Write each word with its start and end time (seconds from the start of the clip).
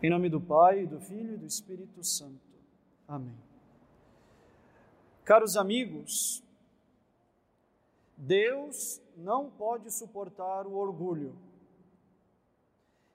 Em 0.00 0.08
nome 0.08 0.28
do 0.28 0.40
Pai, 0.40 0.86
do 0.86 1.00
Filho 1.00 1.34
e 1.34 1.36
do 1.36 1.46
Espírito 1.46 2.04
Santo. 2.04 2.38
Amém. 3.08 3.34
Caros 5.24 5.56
amigos, 5.56 6.40
Deus 8.16 9.02
não 9.16 9.50
pode 9.50 9.90
suportar 9.90 10.68
o 10.68 10.76
orgulho. 10.76 11.34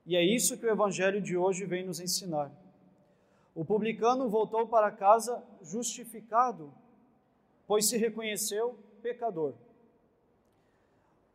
E 0.06 0.18
é 0.18 0.26
isso 0.26 0.58
que 0.58 0.66
o 0.66 0.70
Evangelho 0.70 1.22
de 1.22 1.38
hoje 1.38 1.66
vem 1.66 1.86
nos 1.86 2.02
ensinar. 2.02 2.52
O 3.56 3.64
publicano 3.64 4.28
voltou 4.28 4.68
para 4.68 4.92
casa 4.92 5.42
justificado, 5.62 6.74
pois 7.66 7.88
se 7.88 7.96
reconheceu 7.96 8.78
pecador. 9.02 9.54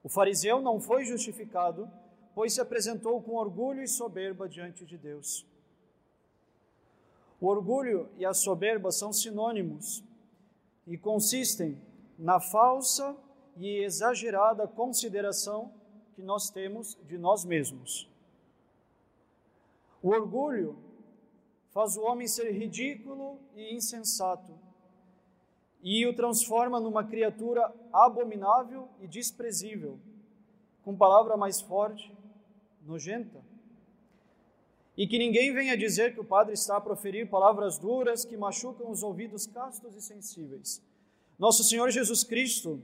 O 0.02 0.10
fariseu 0.10 0.60
não 0.60 0.78
foi 0.78 1.06
justificado, 1.06 1.90
pois 2.39 2.52
se 2.52 2.61
apresentou 2.61 3.20
com 3.20 3.34
orgulho 3.34 3.82
e 3.82 3.89
soberba 3.89 4.48
diante 4.48 4.87
de 4.87 4.96
Deus. 4.96 5.45
O 7.41 7.48
orgulho 7.48 8.09
e 8.16 8.24
a 8.24 8.33
soberba 8.33 8.92
são 8.92 9.12
sinônimos 9.12 10.05
e 10.87 10.96
consistem 10.96 11.82
na 12.16 12.38
falsa 12.38 13.16
e 13.56 13.82
exagerada 13.82 14.69
consideração 14.69 15.73
que 16.15 16.23
nós 16.23 16.48
temos 16.48 16.96
de 17.09 17.19
nós 17.19 17.45
mesmos. 17.45 18.09
O 20.01 20.10
orgulho 20.10 20.79
faz 21.73 21.96
o 21.96 22.02
homem 22.02 22.29
ser 22.29 22.52
ridículo 22.52 23.41
e 23.57 23.74
insensato 23.74 24.57
e 25.82 26.07
o 26.07 26.15
transforma 26.15 26.79
numa 26.79 27.02
criatura 27.02 27.74
abominável 27.93 28.88
e 29.01 29.09
desprezível, 29.09 29.98
com 30.84 30.96
palavra 30.96 31.37
mais 31.37 31.60
forte, 31.60 32.16
nojenta. 32.88 33.41
E 34.96 35.06
que 35.06 35.19
ninguém 35.19 35.52
venha 35.52 35.77
dizer 35.77 36.15
que 36.15 36.20
o 36.20 36.24
padre 36.24 36.55
está 36.55 36.79
a 36.79 36.80
proferir 36.80 37.29
palavras 37.29 37.79
duras 37.79 38.24
que 38.24 38.37
machucam 38.37 38.91
os 38.91 39.02
ouvidos 39.02 39.46
castos 39.46 39.95
e 39.95 40.01
sensíveis. 40.01 40.82
Nosso 41.38 41.62
Senhor 41.62 41.90
Jesus 41.90 42.24
Cristo 42.24 42.82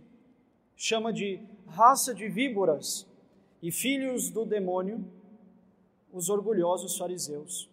chama 0.76 1.12
de 1.12 1.40
raça 1.66 2.14
de 2.14 2.28
víboras 2.28 3.06
e 3.60 3.72
filhos 3.72 4.30
do 4.30 4.44
demônio 4.44 5.04
os 6.12 6.28
orgulhosos 6.28 6.96
fariseus. 6.96 7.68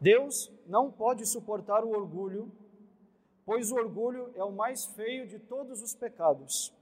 Deus 0.00 0.50
não 0.66 0.90
pode 0.90 1.26
suportar 1.26 1.84
o 1.84 1.90
orgulho, 1.90 2.50
pois 3.44 3.70
o 3.70 3.74
orgulho 3.74 4.30
é 4.34 4.42
o 4.42 4.52
mais 4.52 4.86
feio 4.86 5.26
de 5.26 5.38
todos 5.38 5.82
os 5.82 5.94
pecados. 5.94 6.72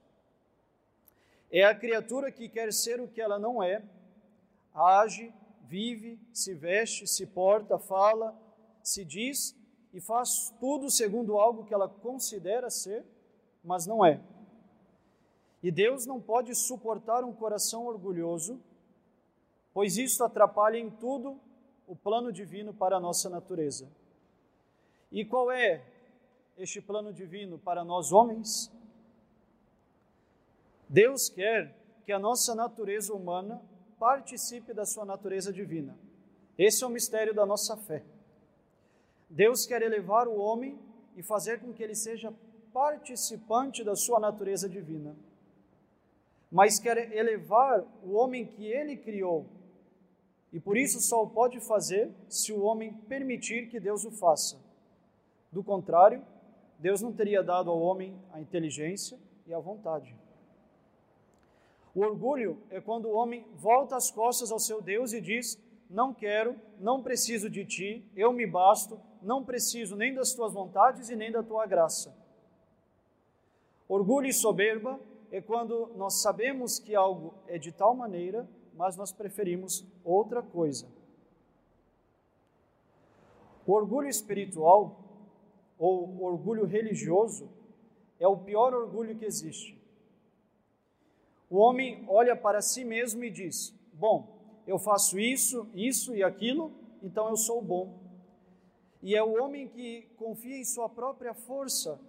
É 1.55 1.63
a 1.63 1.75
criatura 1.75 2.31
que 2.31 2.49
quer 2.49 2.73
ser 2.73 2.99
o 2.99 3.07
que 3.07 3.21
ela 3.21 3.37
não 3.37 3.61
é, 3.61 3.83
age, 4.73 5.31
vive, 5.61 6.19
se 6.33 6.55
veste, 6.55 7.05
se 7.05 7.27
porta, 7.27 7.77
fala, 7.77 8.35
se 8.81 9.05
diz 9.05 9.55
e 9.93 10.01
faz 10.01 10.51
tudo 10.59 10.89
segundo 10.89 11.37
algo 11.37 11.63
que 11.63 11.71
ela 11.71 11.87
considera 11.87 12.71
ser, 12.71 13.05
mas 13.63 13.85
não 13.85 14.03
é. 14.03 14.19
E 15.61 15.69
Deus 15.69 16.07
não 16.07 16.19
pode 16.19 16.55
suportar 16.55 17.23
um 17.23 17.31
coração 17.31 17.85
orgulhoso, 17.85 18.59
pois 19.71 19.95
isto 19.95 20.23
atrapalha 20.23 20.79
em 20.79 20.89
tudo 20.89 21.39
o 21.87 21.95
plano 21.95 22.33
divino 22.33 22.73
para 22.73 22.97
a 22.97 22.99
nossa 22.99 23.29
natureza. 23.29 23.87
E 25.11 25.23
qual 25.23 25.51
é 25.51 25.83
este 26.57 26.81
plano 26.81 27.13
divino 27.13 27.59
para 27.59 27.83
nós 27.83 28.11
homens? 28.11 28.71
Deus 30.93 31.27
quer 31.27 31.75
que 32.05 32.11
a 32.11 32.19
nossa 32.19 32.53
natureza 32.53 33.15
humana 33.15 33.59
participe 33.97 34.75
da 34.75 34.85
sua 34.85 35.03
natureza 35.03 35.51
divina. 35.51 35.97
Esse 36.55 36.83
é 36.83 36.87
o 36.87 36.89
mistério 36.91 37.33
da 37.33 37.47
nossa 37.47 37.75
fé. 37.75 38.03
Deus 39.27 39.65
quer 39.65 39.81
elevar 39.81 40.27
o 40.27 40.37
homem 40.37 40.77
e 41.15 41.23
fazer 41.23 41.59
com 41.59 41.73
que 41.73 41.81
ele 41.81 41.95
seja 41.95 42.31
participante 42.71 43.83
da 43.83 43.95
sua 43.95 44.19
natureza 44.19 44.69
divina. 44.69 45.15
Mas 46.51 46.77
quer 46.77 47.11
elevar 47.11 47.83
o 48.03 48.11
homem 48.11 48.45
que 48.45 48.63
ele 48.63 48.95
criou. 48.95 49.47
E 50.51 50.59
por 50.59 50.77
isso 50.77 50.99
só 50.99 51.23
o 51.23 51.29
pode 51.31 51.59
fazer 51.59 52.11
se 52.29 52.53
o 52.53 52.61
homem 52.61 52.93
permitir 53.09 53.67
que 53.67 53.79
Deus 53.79 54.05
o 54.05 54.11
faça. 54.11 54.61
Do 55.51 55.63
contrário, 55.63 56.23
Deus 56.77 57.01
não 57.01 57.11
teria 57.11 57.41
dado 57.41 57.71
ao 57.71 57.81
homem 57.81 58.15
a 58.31 58.39
inteligência 58.39 59.17
e 59.47 59.53
a 59.55 59.59
vontade. 59.59 60.15
O 61.95 62.01
orgulho 62.01 62.57
é 62.71 62.81
quando 62.81 63.05
o 63.05 63.13
homem 63.13 63.45
volta 63.55 63.95
as 63.95 64.09
costas 64.09 64.51
ao 64.51 64.59
seu 64.59 64.81
Deus 64.81 65.13
e 65.13 65.21
diz: 65.21 65.61
Não 65.87 66.13
quero, 66.13 66.55
não 66.79 67.03
preciso 67.03 67.49
de 67.49 67.63
ti, 67.63 68.03
eu 68.15 68.33
me 68.33 68.47
basto, 68.47 68.99
não 69.21 69.43
preciso 69.43 69.95
nem 69.95 70.13
das 70.13 70.33
tuas 70.33 70.53
vontades 70.53 71.09
e 71.09 71.15
nem 71.15 71.31
da 71.31 71.43
tua 71.43 71.67
graça. 71.67 72.15
Orgulho 73.87 74.27
e 74.27 74.33
soberba 74.33 74.99
é 75.31 75.39
quando 75.39 75.91
nós 75.95 76.21
sabemos 76.21 76.79
que 76.79 76.95
algo 76.95 77.35
é 77.47 77.59
de 77.59 77.71
tal 77.71 77.93
maneira, 77.93 78.49
mas 78.73 78.97
nós 78.97 79.11
preferimos 79.11 79.85
outra 80.03 80.41
coisa. 80.41 80.87
O 83.67 83.71
orgulho 83.71 84.09
espiritual 84.09 84.99
ou 85.77 86.23
orgulho 86.23 86.65
religioso 86.65 87.49
é 88.19 88.27
o 88.27 88.37
pior 88.37 88.73
orgulho 88.73 89.15
que 89.15 89.25
existe 89.25 89.82
o 91.53 91.57
homem 91.57 92.03
olha 92.07 92.35
para 92.35 92.63
si 92.63 92.83
mesmo 92.83 93.23
e 93.23 93.29
diz: 93.29 93.71
Bom, 93.93 94.39
eu 94.65 94.79
faço 94.79 95.19
isso, 95.19 95.69
isso 95.75 96.15
e 96.15 96.23
aquilo, 96.23 96.73
então 97.03 97.29
eu 97.29 97.37
sou 97.37 97.61
bom. 97.61 97.99
E 99.03 99.15
é 99.15 99.21
o 99.21 99.39
homem 99.39 99.67
que 99.67 100.09
confia 100.17 100.57
em 100.57 100.65
sua 100.65 100.89
própria 100.89 101.31
força 101.35 101.99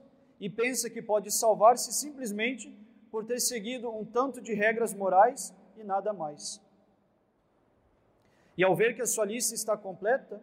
e 0.41 0.49
pensa 0.49 0.89
que 0.89 1.03
pode 1.03 1.31
salvar-se 1.31 1.93
simplesmente 1.93 2.75
por 3.11 3.27
ter 3.27 3.39
seguido 3.39 3.91
um 3.91 4.03
tanto 4.03 4.41
de 4.41 4.55
regras 4.55 4.95
morais 4.95 5.55
e 5.77 5.85
nada 5.85 6.15
mais. 6.15 6.59
E 8.57 8.65
ao 8.65 8.75
ver 8.75 8.97
que 8.97 9.03
a 9.03 9.07
sua 9.07 9.27
lista 9.27 9.55
está 9.55 9.77
completa, 9.77 10.41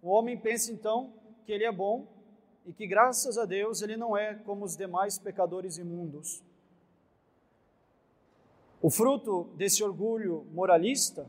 o 0.00 0.08
homem 0.08 0.38
pensa 0.38 0.72
então 0.72 1.12
que 1.44 1.52
ele 1.52 1.64
é 1.64 1.72
bom 1.72 2.06
e 2.64 2.72
que 2.72 2.86
graças 2.86 3.36
a 3.36 3.44
Deus 3.44 3.82
ele 3.82 3.98
não 3.98 4.16
é 4.16 4.36
como 4.36 4.64
os 4.64 4.74
demais 4.74 5.18
pecadores 5.18 5.76
imundos. 5.76 6.42
O 8.80 8.90
fruto 8.90 9.44
desse 9.56 9.82
orgulho 9.82 10.46
moralista, 10.52 11.28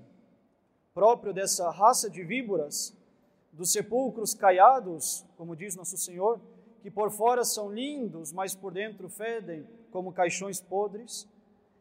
próprio 0.93 1.33
dessa 1.33 1.71
raça 1.71 2.07
de 2.09 2.23
víboras, 2.23 2.95
dos 3.51 3.71
sepulcros 3.71 4.35
caiados, 4.35 5.25
como 5.35 5.55
diz 5.55 5.75
nosso 5.75 5.97
Senhor, 5.97 6.39
que 6.83 6.91
por 6.91 7.09
fora 7.09 7.43
são 7.43 7.71
lindos, 7.71 8.31
mas 8.31 8.53
por 8.53 8.71
dentro 8.71 9.09
fedem 9.09 9.67
como 9.91 10.13
caixões 10.13 10.61
podres, 10.61 11.27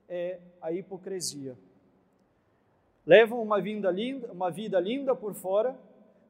é 0.08 0.40
a 0.62 0.72
hipocrisia. 0.72 1.56
Levam 3.04 3.42
uma 3.42 3.60
vida 3.60 3.90
linda, 3.90 4.32
uma 4.32 4.50
vida 4.50 4.80
linda 4.80 5.14
por 5.14 5.34
fora, 5.34 5.78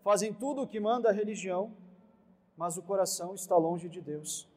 fazem 0.03 0.33
tudo 0.33 0.63
o 0.63 0.67
que 0.67 0.81
manda 0.81 1.11
a 1.11 1.13
religião, 1.13 1.73
mas 2.57 2.77
o 2.77 2.83
coração 2.83 3.35
está 3.35 3.57
longe 3.57 3.89
de 3.89 4.01
Deus. 4.01 4.49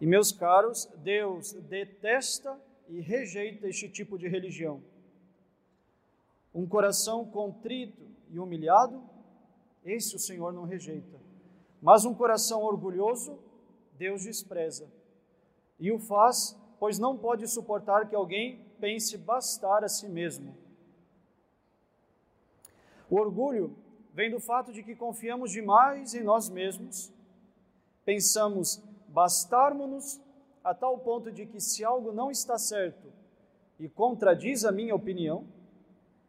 E 0.00 0.06
meus 0.06 0.32
caros, 0.32 0.88
Deus 0.96 1.52
detesta 1.52 2.58
e 2.90 3.00
rejeita 3.00 3.68
este 3.68 3.88
tipo 3.88 4.18
de 4.18 4.28
religião. 4.28 4.82
Um 6.52 6.66
coração 6.66 7.24
contrito 7.24 8.04
e 8.28 8.38
humilhado, 8.38 9.02
esse 9.84 10.16
o 10.16 10.18
Senhor 10.18 10.52
não 10.52 10.64
rejeita. 10.64 11.18
Mas 11.80 12.04
um 12.04 12.12
coração 12.12 12.62
orgulhoso, 12.62 13.38
Deus 13.96 14.24
despreza. 14.24 14.90
E 15.78 15.92
o 15.92 15.98
faz, 16.00 16.58
pois 16.80 16.98
não 16.98 17.16
pode 17.16 17.46
suportar 17.46 18.08
que 18.08 18.16
alguém 18.16 18.60
pense 18.80 19.16
bastar 19.16 19.84
a 19.84 19.88
si 19.88 20.08
mesmo. 20.08 20.56
O 23.08 23.16
orgulho 23.16 23.76
vem 24.12 24.30
do 24.30 24.40
fato 24.40 24.72
de 24.72 24.82
que 24.82 24.96
confiamos 24.96 25.52
demais 25.52 26.14
em 26.14 26.24
nós 26.24 26.48
mesmos, 26.48 27.12
pensamos 28.04 28.82
bastarmos-nos 29.08 30.20
a 30.62 30.74
tal 30.74 30.98
ponto 30.98 31.30
de 31.32 31.46
que 31.46 31.60
se 31.60 31.84
algo 31.84 32.12
não 32.12 32.30
está 32.30 32.58
certo 32.58 33.12
e 33.78 33.88
contradiz 33.88 34.64
a 34.64 34.72
minha 34.72 34.94
opinião, 34.94 35.46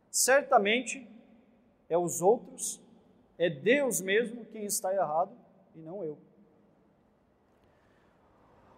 certamente 0.09 1.07
é 1.89 1.97
os 1.97 2.21
outros, 2.21 2.81
é 3.37 3.49
Deus 3.49 3.99
mesmo 3.99 4.45
quem 4.45 4.65
está 4.65 4.93
errado 4.93 5.31
e 5.75 5.79
não 5.79 6.03
eu. 6.03 6.17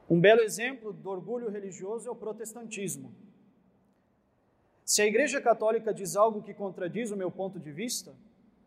Um 0.10 0.20
belo 0.20 0.42
exemplo 0.42 0.92
do 0.92 1.10
orgulho 1.10 1.50
religioso 1.50 2.08
é 2.08 2.12
o 2.12 2.16
protestantismo. 2.16 3.14
Se 4.84 5.02
a 5.02 5.06
Igreja 5.06 5.40
Católica 5.40 5.94
diz 5.94 6.16
algo 6.16 6.42
que 6.42 6.54
contradiz 6.54 7.10
o 7.10 7.16
meu 7.16 7.32
ponto 7.32 7.60
de 7.60 7.72
vista, 7.72 8.14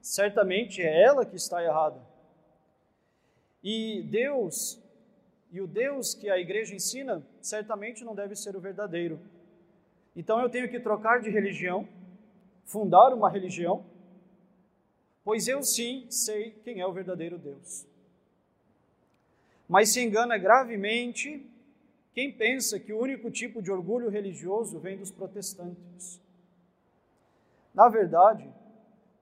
certamente 0.00 0.80
é 0.80 1.02
ela 1.02 1.26
que 1.26 1.36
está 1.36 1.62
errada. 1.62 2.00
E 3.62 4.02
Deus 4.10 4.80
e 5.50 5.60
o 5.60 5.66
Deus 5.66 6.14
que 6.14 6.28
a 6.28 6.38
igreja 6.38 6.74
ensina 6.74 7.22
certamente 7.40 8.04
não 8.04 8.14
deve 8.14 8.34
ser 8.34 8.56
o 8.56 8.60
verdadeiro. 8.60 9.20
Então 10.14 10.40
eu 10.40 10.48
tenho 10.48 10.68
que 10.68 10.80
trocar 10.80 11.20
de 11.20 11.30
religião, 11.30 11.88
fundar 12.64 13.12
uma 13.12 13.30
religião, 13.30 13.84
pois 15.24 15.46
eu 15.46 15.62
sim 15.62 16.06
sei 16.10 16.50
quem 16.64 16.80
é 16.80 16.86
o 16.86 16.92
verdadeiro 16.92 17.38
Deus. 17.38 17.86
Mas 19.68 19.90
se 19.90 20.00
engana 20.00 20.38
gravemente 20.38 21.44
quem 22.14 22.32
pensa 22.32 22.80
que 22.80 22.92
o 22.92 22.98
único 22.98 23.30
tipo 23.30 23.60
de 23.60 23.70
orgulho 23.70 24.08
religioso 24.08 24.78
vem 24.78 24.96
dos 24.96 25.10
protestantes. 25.10 26.20
Na 27.74 27.88
verdade, 27.88 28.50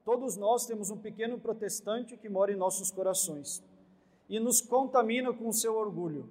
todos 0.05 0.37
nós 0.37 0.65
temos 0.65 0.89
um 0.89 0.97
pequeno 0.97 1.37
protestante 1.37 2.15
que 2.15 2.29
mora 2.29 2.53
em 2.53 2.55
nossos 2.55 2.89
corações 2.89 3.61
e 4.29 4.39
nos 4.39 4.61
contamina 4.61 5.33
com 5.33 5.51
seu 5.51 5.75
orgulho. 5.75 6.29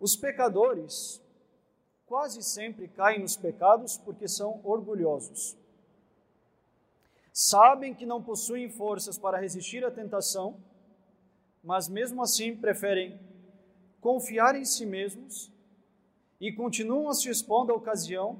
Os 0.00 0.16
pecadores 0.16 1.22
quase 2.06 2.42
sempre 2.42 2.88
caem 2.88 3.20
nos 3.20 3.36
pecados 3.36 3.96
porque 3.96 4.28
são 4.28 4.60
orgulhosos. 4.64 5.56
Sabem 7.32 7.94
que 7.94 8.06
não 8.06 8.22
possuem 8.22 8.68
forças 8.68 9.18
para 9.18 9.38
resistir 9.38 9.84
à 9.84 9.90
tentação, 9.90 10.56
mas 11.62 11.88
mesmo 11.88 12.22
assim 12.22 12.56
preferem 12.56 13.18
confiar 14.00 14.54
em 14.54 14.64
si 14.64 14.84
mesmos 14.84 15.50
e 16.40 16.52
continuam 16.52 17.08
a 17.08 17.14
se 17.14 17.28
expondo 17.28 17.72
à 17.72 17.74
ocasião 17.74 18.38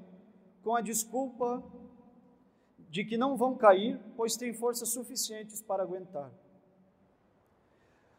com 0.62 0.76
a 0.76 0.80
desculpa 0.80 1.62
de 2.90 3.04
que 3.04 3.16
não 3.16 3.36
vão 3.36 3.56
cair, 3.56 3.98
pois 4.16 4.36
têm 4.36 4.52
forças 4.52 4.90
suficientes 4.90 5.60
para 5.60 5.82
aguentar. 5.82 6.30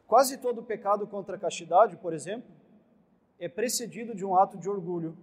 Quase 0.08 0.38
todo 0.38 0.64
pecado 0.64 1.08
contra 1.08 1.36
a 1.36 1.40
castidade, 1.40 1.98
por 1.98 2.14
exemplo, 2.14 2.50
é 3.40 3.50
precedido 3.50 4.16
de 4.16 4.24
um 4.24 4.36
ato 4.36 4.58
de 4.58 4.70
orgulho. 4.70 5.18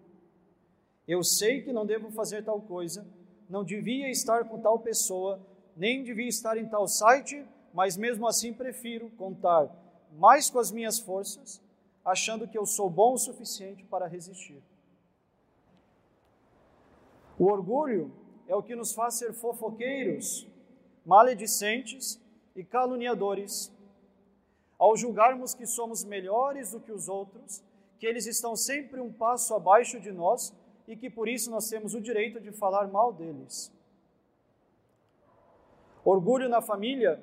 Eu 1.07 1.23
sei 1.23 1.63
que 1.63 1.73
não 1.73 1.87
devo 1.87 2.11
fazer 2.11 2.45
tal 2.45 2.61
coisa, 2.61 3.07
não 3.49 3.65
devia 3.65 4.11
estar 4.11 4.45
com 4.45 4.61
tal 4.61 4.79
pessoa, 4.79 5.41
nem 5.77 6.03
devia 6.03 6.29
estar 6.29 6.57
em 6.57 6.69
tal 6.69 6.87
site, 6.87 7.45
mas 7.73 7.97
mesmo 7.97 8.27
assim 8.27 8.53
prefiro 8.53 9.11
contar 9.11 9.71
mais 10.19 10.51
com 10.51 10.59
as 10.59 10.71
minhas 10.71 10.99
forças, 10.99 11.61
achando 12.05 12.47
que 12.47 12.59
eu 12.59 12.67
sou 12.67 12.91
bom 12.91 13.15
o 13.15 13.19
suficiente 13.19 13.85
para 13.85 14.07
resistir. 14.07 14.63
O 17.39 17.47
orgulho 17.47 18.13
é 18.47 18.55
o 18.55 18.63
que 18.63 18.75
nos 18.75 18.93
faz 18.93 19.15
ser 19.15 19.33
fofoqueiros, 19.33 20.47
maledicentes 21.05 22.21
e 22.55 22.63
caluniadores. 22.63 23.73
Ao 24.83 24.97
julgarmos 24.97 25.55
que 25.55 25.65
somos 25.65 26.03
melhores 26.03 26.73
do 26.73 26.81
que 26.81 26.91
os 26.91 27.09
outros, 27.09 27.63
que 28.01 28.05
eles 28.05 28.27
estão 28.27 28.57
sempre 28.57 29.01
um 29.01 29.13
passo 29.13 29.55
abaixo 29.55 30.01
de 30.01 30.11
nós 30.11 30.53
e 30.89 30.97
que 30.97 31.09
por 31.09 31.29
isso 31.29 31.53
nós 31.53 31.69
temos 31.69 31.95
o 31.95 32.01
direito 32.01 32.41
de 32.41 32.51
falar 32.51 32.89
mal 32.89 33.13
deles. 33.13 33.73
Orgulho 36.05 36.49
na 36.49 36.61
família 36.61 37.23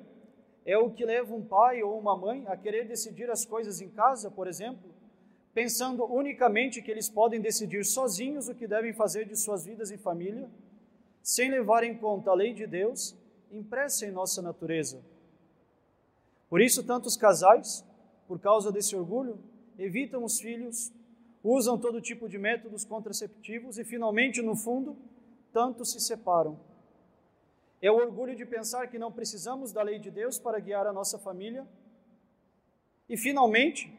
é 0.64 0.78
o 0.78 0.90
que 0.90 1.04
leva 1.04 1.34
um 1.34 1.44
pai 1.44 1.82
ou 1.82 1.98
uma 1.98 2.16
mãe 2.16 2.46
a 2.48 2.56
querer 2.56 2.88
decidir 2.88 3.30
as 3.30 3.44
coisas 3.44 3.82
em 3.82 3.90
casa, 3.90 4.30
por 4.30 4.46
exemplo, 4.48 4.90
pensando 5.52 6.02
unicamente 6.06 6.80
que 6.80 6.90
eles 6.90 7.10
podem 7.10 7.42
decidir 7.42 7.84
sozinhos 7.84 8.48
o 8.48 8.54
que 8.54 8.66
devem 8.66 8.94
fazer 8.94 9.26
de 9.26 9.36
suas 9.36 9.66
vidas 9.66 9.90
em 9.90 9.98
família, 9.98 10.48
sem 11.22 11.50
levar 11.50 11.84
em 11.84 11.94
conta 11.94 12.30
a 12.30 12.34
lei 12.34 12.54
de 12.54 12.66
Deus 12.66 13.14
impressa 13.52 14.06
em 14.06 14.10
nossa 14.10 14.40
natureza. 14.40 15.09
Por 16.50 16.60
isso, 16.60 16.82
tantos 16.82 17.16
casais, 17.16 17.84
por 18.26 18.40
causa 18.40 18.72
desse 18.72 18.96
orgulho, 18.96 19.38
evitam 19.78 20.24
os 20.24 20.40
filhos, 20.40 20.92
usam 21.44 21.78
todo 21.78 22.00
tipo 22.00 22.28
de 22.28 22.36
métodos 22.38 22.84
contraceptivos 22.84 23.78
e, 23.78 23.84
finalmente, 23.84 24.42
no 24.42 24.56
fundo, 24.56 24.98
tantos 25.52 25.92
se 25.92 26.00
separam. 26.00 26.58
É 27.80 27.90
o 27.90 27.94
orgulho 27.94 28.34
de 28.34 28.44
pensar 28.44 28.88
que 28.88 28.98
não 28.98 29.12
precisamos 29.12 29.72
da 29.72 29.80
lei 29.80 30.00
de 30.00 30.10
Deus 30.10 30.40
para 30.40 30.58
guiar 30.58 30.88
a 30.88 30.92
nossa 30.92 31.18
família. 31.18 31.66
E, 33.08 33.16
finalmente, 33.16 33.96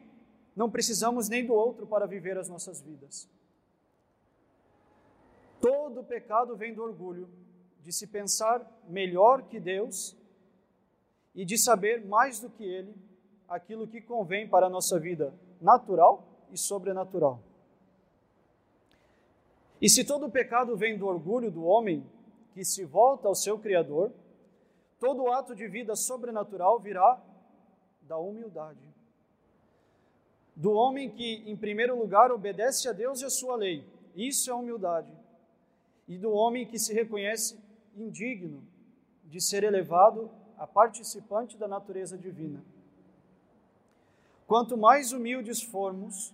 não 0.54 0.70
precisamos 0.70 1.30
nem 1.30 1.46
do 1.46 1.54
outro 1.54 1.86
para 1.86 2.06
viver 2.06 2.36
as 2.36 2.50
nossas 2.50 2.82
vidas. 2.82 3.28
Todo 5.58 6.04
pecado 6.04 6.54
vem 6.54 6.74
do 6.74 6.82
orgulho 6.82 7.30
de 7.80 7.92
se 7.92 8.06
pensar 8.06 8.60
melhor 8.88 9.48
que 9.48 9.58
Deus 9.58 10.16
e 11.34 11.44
de 11.44 11.56
saber 11.56 12.04
mais 12.04 12.40
do 12.40 12.50
que 12.50 12.64
Ele 12.64 12.94
aquilo 13.48 13.86
que 13.86 14.00
convém 14.00 14.48
para 14.48 14.66
a 14.66 14.70
nossa 14.70 14.98
vida 14.98 15.34
natural 15.60 16.26
e 16.50 16.56
sobrenatural. 16.56 17.42
E 19.80 19.88
se 19.88 20.04
todo 20.04 20.30
pecado 20.30 20.76
vem 20.76 20.96
do 20.96 21.06
orgulho 21.06 21.50
do 21.50 21.64
homem 21.64 22.06
que 22.54 22.64
se 22.64 22.84
volta 22.84 23.26
ao 23.26 23.34
seu 23.34 23.58
Criador, 23.58 24.12
todo 25.00 25.30
ato 25.30 25.54
de 25.54 25.66
vida 25.66 25.96
sobrenatural 25.96 26.78
virá 26.78 27.20
da 28.02 28.16
humildade. 28.16 28.80
Do 30.54 30.72
homem 30.72 31.10
que, 31.10 31.42
em 31.46 31.56
primeiro 31.56 31.98
lugar, 31.98 32.30
obedece 32.30 32.88
a 32.88 32.92
Deus 32.92 33.20
e 33.20 33.24
a 33.24 33.30
sua 33.30 33.56
lei. 33.56 33.84
Isso 34.14 34.50
é 34.50 34.54
humildade. 34.54 35.10
E 36.06 36.18
do 36.18 36.30
homem 36.30 36.66
que 36.66 36.78
se 36.78 36.92
reconhece 36.92 37.58
indigno 37.96 38.62
de 39.24 39.40
ser 39.40 39.64
elevado 39.64 40.30
a 40.62 40.66
participante 40.68 41.56
da 41.56 41.66
natureza 41.66 42.16
divina. 42.16 42.62
Quanto 44.46 44.76
mais 44.76 45.12
humildes 45.12 45.60
formos, 45.60 46.32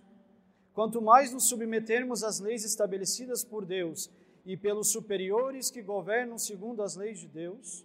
quanto 0.71 1.01
mais 1.01 1.33
nos 1.33 1.49
submetermos 1.49 2.23
às 2.23 2.39
leis 2.39 2.63
estabelecidas 2.63 3.43
por 3.43 3.65
Deus 3.65 4.07
e 4.45 4.55
pelos 4.55 4.91
superiores 4.91 5.71
que 5.71 5.81
governam 5.81 6.37
segundo 6.37 6.83
as 6.83 6.95
leis 6.95 7.17
de 7.17 7.27
Deus, 7.27 7.83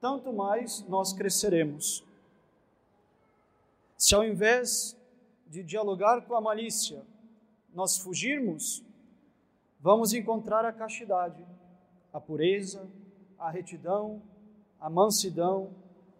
tanto 0.00 0.32
mais 0.32 0.80
nós 0.88 1.12
cresceremos. 1.12 2.02
Se 3.98 4.14
ao 4.14 4.24
invés 4.24 4.96
de 5.46 5.62
dialogar 5.62 6.22
com 6.22 6.34
a 6.34 6.40
malícia, 6.40 7.04
nós 7.74 7.98
fugirmos, 7.98 8.82
vamos 9.78 10.14
encontrar 10.14 10.64
a 10.64 10.72
castidade, 10.72 11.44
a 12.14 12.18
pureza, 12.18 12.88
a 13.38 13.50
retidão, 13.50 14.22
a 14.80 14.88
mansidão, 14.88 15.70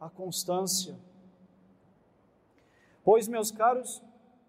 a 0.00 0.08
constância. 0.08 0.94
Pois, 3.02 3.26
meus 3.26 3.50
caros, 3.50 4.02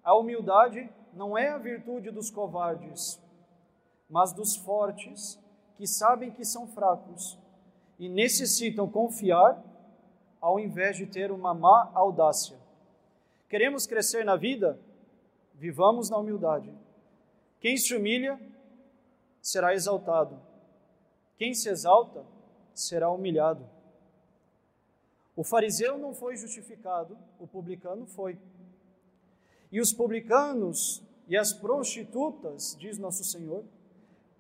a 0.04 0.16
humildade 0.16 0.90
não 1.14 1.38
é 1.38 1.50
a 1.50 1.58
virtude 1.58 2.12
dos 2.12 2.30
covardes, 2.30 3.22
mas 4.10 4.34
dos 4.34 4.56
fortes, 4.56 5.40
que 5.78 5.88
sabem 5.88 6.30
que 6.30 6.46
são 6.46 6.68
fracos 6.68 7.40
e 7.98 8.08
necessitam 8.08 8.88
confiar 8.88 9.64
ao 10.40 10.60
invés 10.60 10.98
de 10.98 11.06
ter 11.06 11.32
uma 11.32 11.54
má 11.54 11.90
audácia. 11.94 12.58
Queremos 13.50 13.88
crescer 13.88 14.24
na 14.24 14.36
vida? 14.36 14.80
Vivamos 15.54 16.10
na 16.10 16.18
humildade. 16.18 16.74
Quem 17.60 17.78
se 17.78 17.96
humilha 17.96 18.40
será 19.42 19.74
exaltado. 19.74 20.40
Quem 21.38 21.54
se 21.54 21.70
exalta 21.70 22.24
será 22.74 23.10
humilhado. 23.10 23.64
O 25.36 25.44
fariseu 25.44 25.98
não 25.98 26.14
foi 26.14 26.36
justificado, 26.36 27.18
o 27.40 27.48
publicano 27.48 28.06
foi. 28.06 28.38
E 29.72 29.80
os 29.80 29.94
publicanos 29.94 31.04
e 31.28 31.38
as 31.38 31.54
prostitutas, 31.54 32.76
diz 32.78 32.98
nosso 32.98 33.24
Senhor, 33.24 33.64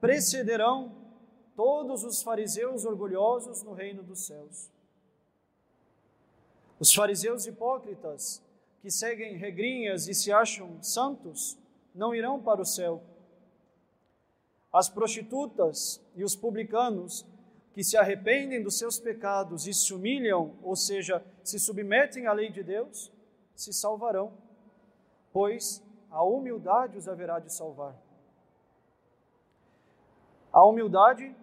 precederão 0.01 0.93
todos 1.55 2.03
os 2.03 2.21
fariseus 2.21 2.85
orgulhosos 2.85 3.63
no 3.63 3.73
reino 3.73 4.03
dos 4.03 4.25
céus. 4.25 4.69
Os 6.79 6.93
fariseus 6.93 7.45
hipócritas, 7.45 8.41
que 8.81 8.89
seguem 8.89 9.37
regrinhas 9.37 10.07
e 10.07 10.13
se 10.13 10.31
acham 10.31 10.81
santos, 10.81 11.57
não 11.93 12.15
irão 12.15 12.41
para 12.41 12.61
o 12.61 12.65
céu. 12.65 13.03
As 14.73 14.89
prostitutas 14.89 16.01
e 16.15 16.23
os 16.23 16.35
publicanos, 16.35 17.25
que 17.73 17.83
se 17.83 17.97
arrependem 17.97 18.61
dos 18.61 18.77
seus 18.77 18.99
pecados 18.99 19.67
e 19.67 19.73
se 19.73 19.93
humilham, 19.93 20.53
ou 20.61 20.75
seja, 20.75 21.23
se 21.43 21.57
submetem 21.59 22.27
à 22.27 22.33
lei 22.33 22.49
de 22.49 22.63
Deus, 22.63 23.11
se 23.55 23.71
salvarão 23.73 24.33
pois 25.31 25.83
a 26.09 26.23
humildade 26.23 26.97
os 26.97 27.07
haverá 27.07 27.39
de 27.39 27.53
salvar. 27.53 27.95
A 30.51 30.65
humildade 30.65 31.33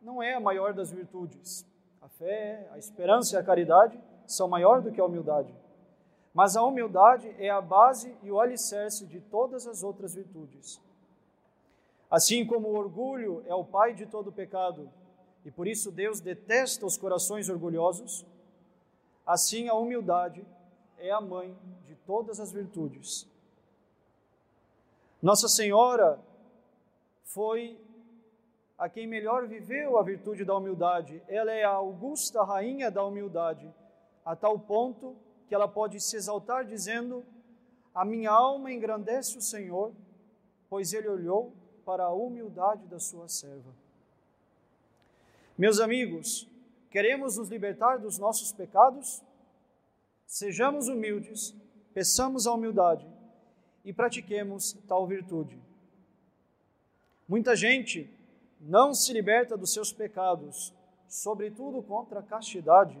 não 0.00 0.22
é 0.22 0.34
a 0.34 0.40
maior 0.40 0.74
das 0.74 0.90
virtudes. 0.90 1.66
A 2.00 2.08
fé, 2.08 2.68
a 2.72 2.78
esperança 2.78 3.36
e 3.36 3.38
a 3.38 3.42
caridade 3.42 3.98
são 4.26 4.48
maior 4.48 4.82
do 4.82 4.92
que 4.92 5.00
a 5.00 5.04
humildade. 5.04 5.54
Mas 6.34 6.56
a 6.56 6.62
humildade 6.62 7.34
é 7.38 7.48
a 7.48 7.60
base 7.60 8.14
e 8.22 8.30
o 8.30 8.40
alicerce 8.40 9.06
de 9.06 9.20
todas 9.20 9.66
as 9.66 9.82
outras 9.82 10.14
virtudes. 10.14 10.80
Assim 12.10 12.46
como 12.46 12.68
o 12.68 12.76
orgulho 12.76 13.42
é 13.46 13.54
o 13.54 13.64
pai 13.64 13.94
de 13.94 14.04
todo 14.04 14.32
pecado, 14.32 14.90
e 15.44 15.50
por 15.50 15.66
isso 15.66 15.90
Deus 15.90 16.20
detesta 16.20 16.86
os 16.86 16.96
corações 16.96 17.48
orgulhosos, 17.48 18.24
assim 19.26 19.68
a 19.68 19.74
humildade 19.74 20.46
é 20.98 21.10
a 21.10 21.20
mãe 21.20 21.56
de 21.86 21.94
todas 22.06 22.38
as 22.38 22.52
virtudes. 22.52 23.26
Nossa 25.20 25.48
Senhora 25.48 26.20
foi 27.24 27.78
a 28.76 28.88
quem 28.88 29.06
melhor 29.06 29.46
viveu 29.46 29.96
a 29.96 30.02
virtude 30.02 30.44
da 30.44 30.56
humildade. 30.56 31.22
Ela 31.28 31.52
é 31.52 31.62
a 31.62 31.70
augusta 31.70 32.42
rainha 32.42 32.90
da 32.90 33.04
humildade, 33.04 33.72
a 34.24 34.34
tal 34.34 34.58
ponto 34.58 35.16
que 35.46 35.54
ela 35.54 35.68
pode 35.68 36.00
se 36.00 36.16
exaltar 36.16 36.64
dizendo: 36.64 37.24
A 37.94 38.04
minha 38.04 38.30
alma 38.30 38.72
engrandece 38.72 39.38
o 39.38 39.42
Senhor, 39.42 39.92
pois 40.68 40.92
ele 40.92 41.08
olhou 41.08 41.52
para 41.84 42.04
a 42.04 42.12
humildade 42.12 42.86
da 42.86 42.98
sua 42.98 43.28
serva. 43.28 43.72
Meus 45.56 45.80
amigos, 45.80 46.48
queremos 46.90 47.36
nos 47.36 47.50
libertar 47.50 47.98
dos 47.98 48.18
nossos 48.18 48.52
pecados? 48.52 49.22
Sejamos 50.26 50.88
humildes, 50.88 51.54
peçamos 51.92 52.46
a 52.46 52.54
humildade 52.54 53.06
e 53.84 53.92
pratiquemos 53.92 54.72
tal 54.88 55.06
virtude. 55.06 55.60
Muita 57.28 57.54
gente 57.54 58.08
não 58.58 58.94
se 58.94 59.12
liberta 59.12 59.54
dos 59.54 59.74
seus 59.74 59.92
pecados, 59.92 60.72
sobretudo 61.06 61.82
contra 61.82 62.20
a 62.20 62.22
castidade, 62.22 62.98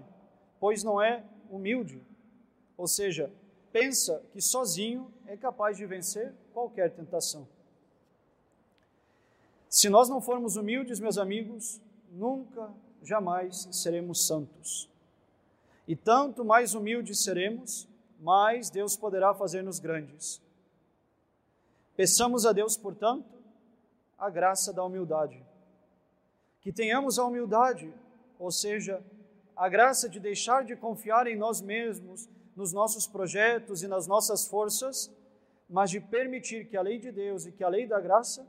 pois 0.60 0.84
não 0.84 1.00
é 1.00 1.24
humilde, 1.50 2.02
ou 2.76 2.86
seja, 2.86 3.32
pensa 3.72 4.22
que 4.30 4.42
sozinho 4.42 5.10
é 5.26 5.38
capaz 5.38 5.78
de 5.78 5.86
vencer 5.86 6.34
qualquer 6.52 6.90
tentação. 6.90 7.48
Se 9.70 9.88
nós 9.88 10.10
não 10.10 10.20
formos 10.20 10.56
humildes, 10.56 11.00
meus 11.00 11.16
amigos, 11.16 11.80
nunca, 12.12 12.72
jamais 13.02 13.68
seremos 13.72 14.26
santos. 14.26 14.88
E 15.88 15.96
tanto 15.96 16.44
mais 16.44 16.74
humildes 16.74 17.24
seremos, 17.24 17.88
mais 18.20 18.70
Deus 18.70 18.96
poderá 18.96 19.34
fazer-nos 19.34 19.80
grandes. 19.80 20.40
Peçamos 21.96 22.46
a 22.46 22.52
Deus, 22.52 22.76
portanto, 22.76 23.28
a 24.16 24.30
graça 24.30 24.72
da 24.72 24.84
humildade 24.84 25.44
que 26.62 26.72
tenhamos 26.72 27.18
a 27.18 27.24
humildade, 27.24 27.92
ou 28.38 28.50
seja, 28.50 29.02
a 29.54 29.68
graça 29.68 30.08
de 30.08 30.20
deixar 30.20 30.64
de 30.64 30.76
confiar 30.76 31.26
em 31.26 31.36
nós 31.36 31.60
mesmos, 31.60 32.28
nos 32.54 32.72
nossos 32.72 33.06
projetos 33.06 33.82
e 33.82 33.88
nas 33.88 34.06
nossas 34.06 34.46
forças, 34.46 35.12
mas 35.68 35.90
de 35.90 36.00
permitir 36.00 36.68
que 36.68 36.76
a 36.76 36.82
lei 36.82 36.98
de 37.00 37.10
Deus 37.10 37.46
e 37.46 37.52
que 37.52 37.64
a 37.64 37.68
lei 37.68 37.86
da 37.86 38.00
graça 38.00 38.46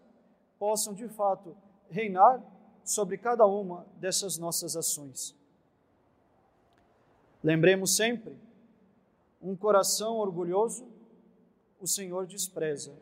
possam 0.59 0.93
de 0.93 1.07
fato 1.09 1.57
reinar 1.89 2.39
sobre 2.83 3.17
cada 3.17 3.45
uma 3.45 3.85
dessas 3.99 4.37
nossas 4.37 4.75
ações. 4.75 5.35
Lembremos 7.43 7.95
sempre: 7.95 8.37
um 9.41 9.55
coração 9.55 10.17
orgulhoso 10.17 10.87
o 11.79 11.87
Senhor 11.87 12.25
despreza, 12.25 12.93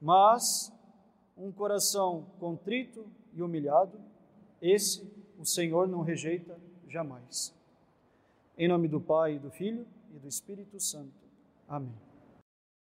mas 0.00 0.70
um 1.36 1.50
coração 1.50 2.26
contrito 2.38 3.06
e 3.32 3.42
humilhado, 3.42 3.98
esse 4.60 5.10
o 5.38 5.46
Senhor 5.46 5.88
não 5.88 6.02
rejeita 6.02 6.58
jamais. 6.86 7.54
Em 8.58 8.68
nome 8.68 8.88
do 8.88 9.00
Pai, 9.00 9.38
do 9.38 9.50
Filho 9.50 9.86
e 10.14 10.18
do 10.18 10.28
Espírito 10.28 10.78
Santo. 10.78 11.14
Amém. 11.66 12.09